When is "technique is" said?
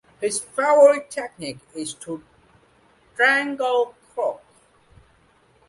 1.11-1.93